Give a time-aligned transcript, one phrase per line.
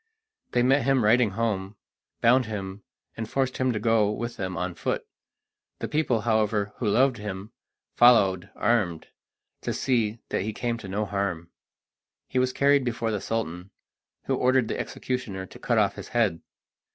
[0.53, 1.75] They met him riding home,
[2.21, 2.81] bound him,
[3.15, 5.05] and forced him to go with them on foot.
[5.77, 7.51] The people, however, who loved him,
[7.93, 9.09] followed, armed,
[9.61, 11.51] to see that he came to no harm.
[12.27, 13.69] He was carried before the Sultan,
[14.23, 16.41] who ordered the executioner to cut off his head.